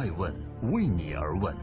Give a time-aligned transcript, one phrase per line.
[0.00, 0.34] 爱问
[0.72, 1.54] 为你而问。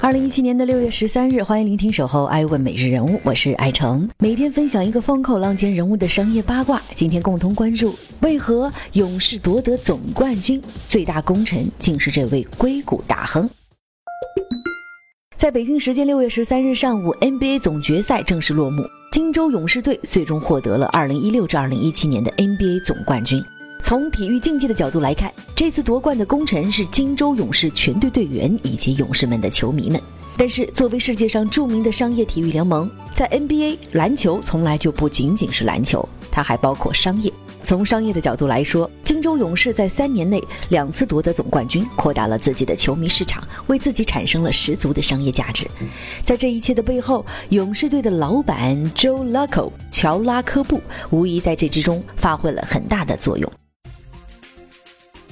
[0.00, 6.80] 二零一七年的六月十三日，欢迎聆听《守候爱问每日人物》，我是爱成，每天分享一个风口浪尖人物的商业八卦。
[6.94, 10.58] 今天共同关注：为何勇士夺得总冠军，
[10.88, 13.46] 最大功臣竟是这位硅谷大亨？
[15.36, 18.82] 在北京时间六月十三日上午，NBA 总决赛正式落幕，
[19.16, 23.42] 金州勇士队最终获得了二零一六至二零一七年的 NBA 总冠军。
[23.82, 29.98] 从体育竞技的角度来看，这次夺冠的功臣是金州勇士全队队员以及勇士们的球迷们。
[30.38, 37.32] 但是，作为世界上著名的商业体育联盟，在 NBA 篮球从来就不仅仅是篮球，它还包括商业。
[37.64, 45.66] 从商业的角度来说，金州勇士在三年内两次夺得总冠军，扩大了自己的球迷市场，为自己产生了十足的商业价值。
[46.22, 53.50] 在这一切的背后，勇士队的老板 Joe Lucko 乔拉科布无疑在这之中发挥了很大的作用。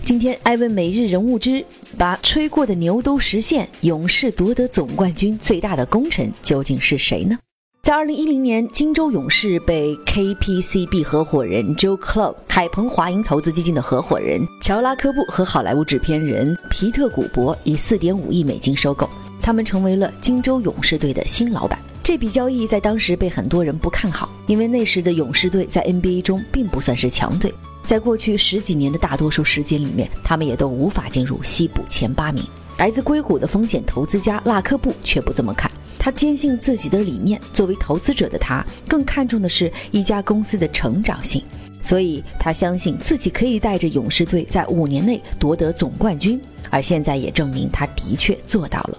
[0.03, 7.39] 今天，艾问每日人物之把吹过的牛都实现，勇士夺得总冠军最大的功臣究竟是谁呢？
[7.83, 19.07] 在二零一零年，金州勇士被 KPCB 合伙人 Joe Club 凯鹏华盈投资基金的合伙人乔拉科布和好莱坞制片人皮特古伯以四点五亿美金收购，
[19.43, 21.79] 他们成为了金州勇士队的新老板。
[22.03, 27.53] 这笔交易在当时被很多人不看好，因为那时的勇士队在 NBA 中并不算是强队，
[27.87, 32.43] 在过去十几年的大多数时间里面，他们也都无法进入西部前八名。
[32.79, 35.71] 来自硅谷的风险投资家拉科布却不这么看。
[35.99, 41.43] 他坚信自己的理念，作为投资者的他更看重的是一家公司的成长性，
[41.83, 46.41] 所以他相信自己可以带着勇士队在五年内夺得总冠军，
[46.71, 48.99] 而现在也证明他的确做到了。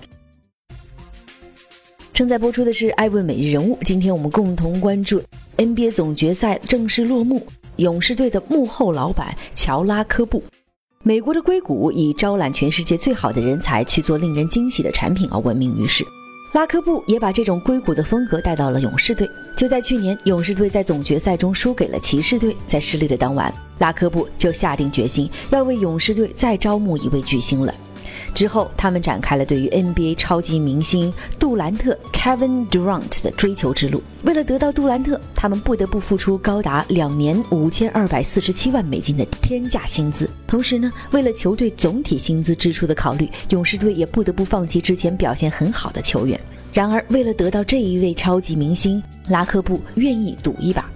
[2.14, 5.22] 正在播出的是《艾问每日人物》，今天我们共同关注
[5.58, 7.46] NBA 总决赛正式落幕，
[7.78, 10.42] 勇士队的幕后老板乔拉科布。
[11.04, 16.04] 美国的硅谷以招揽全世界最好的人才去做令人惊喜的产品而闻名于世。
[16.54, 19.30] 拉科布也把这种硅谷的风格带到了勇士队。
[19.58, 27.76] 就在去年，勇士队在总决赛中输给了骑士队，在失利的当晚，拉科布就下定决心要为勇士队再招募一位巨星了。
[28.36, 34.04] 之后，他们展开了对于 NBA 超级明星杜兰特 （Kevin Durant） 的追求之路。
[34.24, 40.30] 为了得到杜兰特，他们不得不付出高达两年五千二百四十七万美金的天价薪资。
[40.46, 46.38] 同时呢，为了球队总体薪资支出的考虑，勇士队也不得不放弃之前表现很好的球员。
[46.74, 50.90] 然而，为了得到这一位超级明星，拉科布愿意赌一把。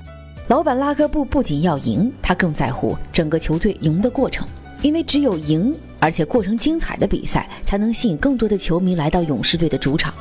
[0.47, 4.45] 老板拉科布不仅要赢，他更在乎整个球队赢的过程，
[4.81, 5.73] 因为只有赢。
[5.99, 10.13] 而且过程精彩的比赛，才能吸引更多的球迷来到勇士队的主场，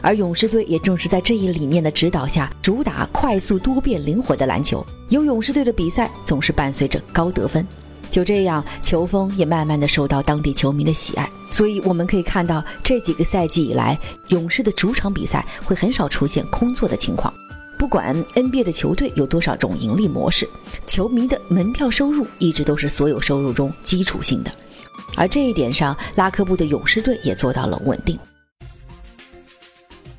[0.00, 4.84] 而勇士队也正是在这一理念的指导下，主打快速、多变、灵活的篮球。
[5.08, 7.66] 有勇士队的比赛总是伴随着高得分，
[8.10, 11.28] 就这样，球风也慢慢的受到当地球迷的喜爱。
[11.50, 17.32] 所以我们可以看到，这几个赛季以来，勇士的主场比赛会很少出现空座的情况。
[17.76, 20.48] 不管 NBA 的球队有多少种盈利模式，
[20.86, 24.50] 球迷的门票收入一直都是所有收入中基础性的。
[25.16, 28.18] 而这一点上，拉科布的勇士队也做到了稳定。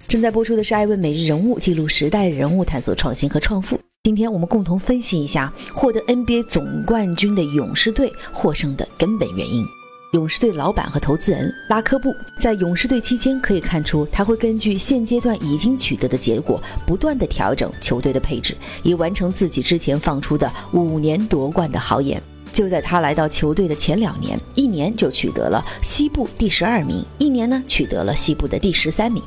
[0.08, 3.80] 正在播出的是《艾问每日人物》，记录时代人物，探索创新和创富。
[4.04, 9.66] 今天我们共同分析一下获得 NBA 总冠军的勇士队获胜的根本原因。
[10.14, 22.22] 勇士队老板和投资人拉科布在勇士队期间，可以看出他会根据现阶段已经取得的结果，不断的调整球队的配置，以完成自己之前放出的五年夺冠的豪言。
[22.54, 24.40] 就在他来到球队的前两年，
[24.76, 29.24] 年就取得了西部第十二名，一年呢取得了西部的第十三名。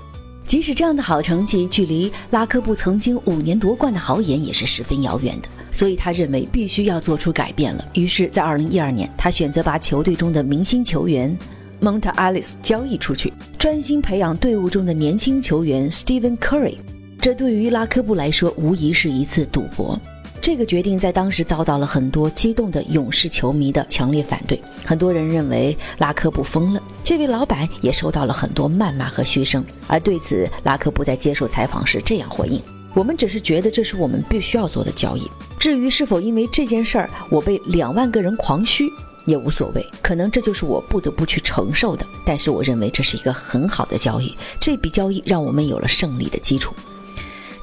[0.46, 5.48] 即使这样的好成绩，距离拉科布曾经五年夺冠的豪言也是十分遥远的。
[5.70, 7.84] 所以他认为必须要做出改变了。
[7.94, 11.36] 于是，在二零一二年，他选择把球队中的明星球员
[11.82, 16.76] Montalis 交易出去，专心培养队伍中的年轻球员 Stephen Curry。
[17.20, 20.00] 这对于拉科布来说，无疑是一次赌博。
[20.40, 26.82] 这个决定在当时遭到了很多激动的勇士球迷的强烈反对，很多人认为拉科布疯了。
[27.04, 32.62] 这位老板也受到了很多谩骂和嘘声，而对此，拉科布在接受采访时这样回应
[32.94, 35.28] ：“我们只是觉得这是我们必须要做的交易。
[35.58, 38.88] 至于是否因为这件事儿我被两万个人狂嘘，
[39.26, 39.86] 也无所谓。
[40.00, 42.06] 可能这就是我不得不去承受的。
[42.24, 46.74] 但是我认为这是一个很好的交易，这笔交易让我们有了胜利的基础。”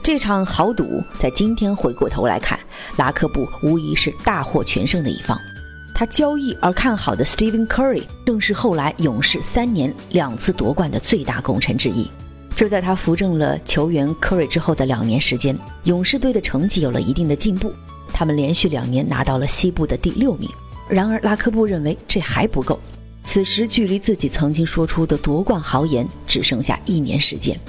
[0.06, 2.60] 这场豪赌，在今天回过头来看，
[2.98, 5.36] 拉科布无疑是大获全胜的一方。
[5.96, 12.08] 他交易而看好的 Stephen Curry，正是后来勇士三年两次夺冠的最大功臣之一。
[12.56, 17.74] 就在他扶正了球员 Curry 之后的两年时间，勇士队的成绩有了一定的进步。
[18.14, 20.48] 他们连续两年拿到了西部的第六名。
[20.88, 22.80] 然而，拉科布认为这还不够。
[23.24, 27.60] 此时，距离自己曾经说出的夺冠豪言只剩下一年时间，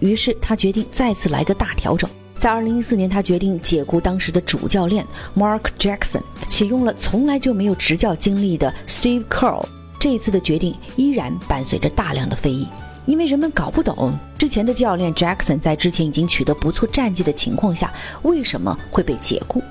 [0.00, 2.10] 于是他决定再次来个大调整。
[2.38, 5.06] 在2014年，他决定解雇当时的主教练
[5.36, 9.62] Mark Jackson，启用了从来就没有执教经历的 Steve Kerr。
[9.98, 12.66] 这一次的决定依然伴随着大量的非议，
[13.04, 17.92] 因为人们搞不懂之前的教练 Jackson 在之前已经取得不错战绩的情况下，
[18.22, 19.62] 为什么会被解雇。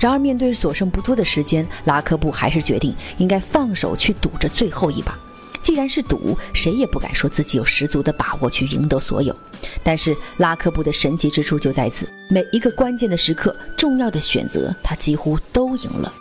[0.00, 5.16] 然而，面对所剩不多的时间，拉科布还是决定应该放手去赌这最后一把。
[5.62, 9.34] 既然是赌，谁也不敢说自己有十足的把握去赢得所有。
[9.82, 16.12] 但是拉科布的神奇之处就在此，每一个关键的时刻、重要的选择，他几乎都赢了。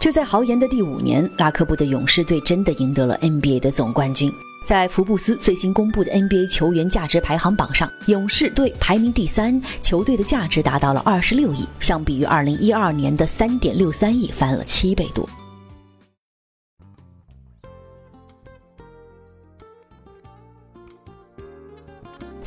[0.00, 4.32] 就在豪言的第五年，拉科布的勇士队真的赢得了 NBA 的总冠军。
[4.64, 15.28] 在福布斯最新公布的 NBA 球员价值排行榜上，勇士队排名第三，球队的价值达到了二十六亿，相比于二零一二年的三点六三亿，翻了七倍多。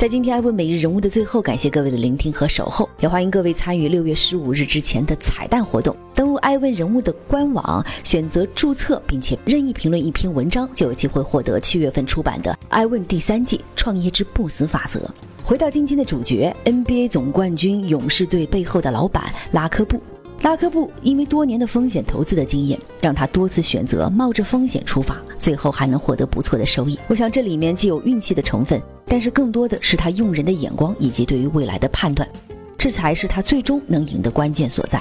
[0.01, 5.95] 在今天艾问每日人物的最后，感谢各位的聆听和守候，也欢迎各位参与六月十五日之前的彩蛋活动。
[6.15, 14.99] 登录艾问人物的官网，选择注册，并且任意评论一篇文章，就有机会获得七月份出版的《艾问第三季创业之不死法则》。
[15.43, 20.01] 回到今天的主角，NBA 总冠军勇士队背后的老板拉科布。
[20.41, 26.97] 拉科布因为多年的风险投资的经验，让他多次选择冒着风险出发，最后还能获得不错的收益。
[27.07, 32.27] 我想这里面既有运气的成分，但是更多的是他用人的眼光以及对于未来的判断，
[32.75, 34.99] 这才是他最终能赢的关键所在。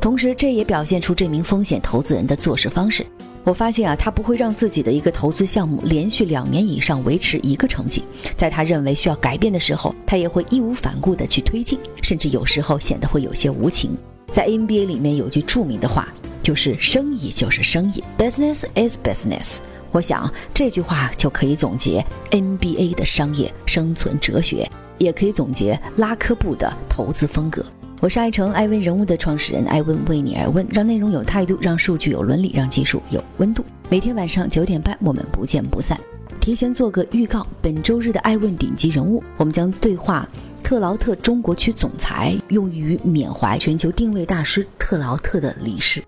[0.00, 3.06] 同时，这也表现出这名风险投资人的做事方式。
[3.44, 8.02] 我发现啊，他不会让自己的一个投资项目连续两年以上维持一个成绩，
[8.36, 13.96] 在他认为需要改变的时候，他也会义无反顾地去推进，甚至有时候显得会有些无情。
[14.34, 16.08] 在 NBA 里面有句著名的话，
[16.42, 19.58] 就是生意就是生意，business is business。
[19.92, 27.64] 我想这句话就可以总结 NBA 的商业生存哲学，也可以总结拉科布的投资风格。
[28.00, 33.64] 我是爱成爱问人物的创始人，爱问为你而问，让内容有态度，让数据有伦理，让技术有温度。
[33.88, 35.96] 每天晚上九点半，我们不见不散。
[36.44, 40.28] 提前做个预告，本周日的爱问顶级人物，我们将对话。
[40.62, 46.04] 特劳特中国区总裁用于缅怀全球定位大师特劳特的离世。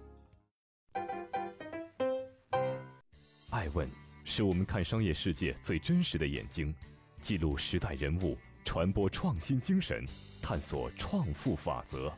[3.48, 3.88] 爱问
[4.24, 6.74] 是我们看商业世界最真实的眼睛，
[7.22, 10.04] 记录时代人物，传播创新精神，
[10.42, 12.12] 探索创富法则。